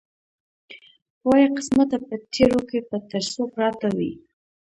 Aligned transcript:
وایه 1.27 1.49
قسمته 1.57 1.97
په 2.07 2.15
تېرو 2.33 2.61
کې 2.69 2.79
به 2.87 2.97
تر 3.09 3.23
څو 3.33 3.41
پراته 3.53 3.87
وي. 3.97 4.11